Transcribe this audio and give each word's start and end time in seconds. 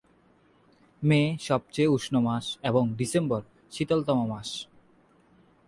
মে 1.01 1.21
সবচেয়ে 1.39 1.87
উষ্ণ 1.87 2.13
মাস 2.19 2.45
এবং 2.63 2.83
ডিসেম্বর 2.97 3.41
শীতলতম 3.71 4.19
মাস। 4.29 4.49